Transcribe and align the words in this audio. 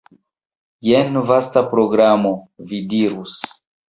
Jen 0.87 1.19
vasta 1.31 1.63
programo, 1.73 2.31
vi 2.73 2.81
dirus. 2.95 3.37